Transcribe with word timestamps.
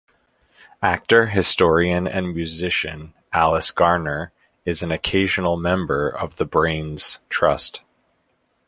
Actor, 0.81 1.27
historian 1.27 2.07
and 2.07 2.33
musician 2.33 3.13
Alice 3.31 3.69
Garner 3.69 4.31
is 4.65 4.81
an 4.81 4.91
occasional 4.91 5.57
member 5.57 6.09
of 6.09 6.37
the 6.37 6.45
Brains 6.45 7.19
Trust. 7.29 7.83